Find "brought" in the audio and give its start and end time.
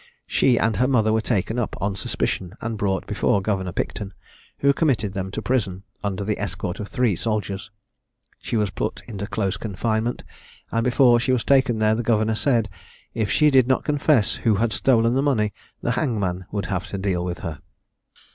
2.75-3.05